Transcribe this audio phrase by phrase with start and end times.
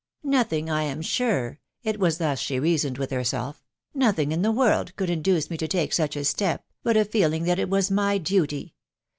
[0.39, 1.59] "Nothing, I am sure,"....
[1.83, 3.63] it was thus she reasoned with herself,....
[3.93, 7.05] "nothing in the whole world could induce me to take such a step, but a
[7.05, 8.73] feeling that it was my duty.